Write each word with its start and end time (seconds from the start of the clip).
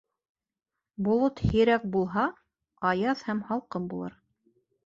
Болот 1.07 1.43
һирәк 1.51 1.85
булһа, 1.97 2.25
аяҙ 2.93 3.23
һәм 3.29 3.47
һалҡын 3.51 3.87
булыр. 3.93 4.21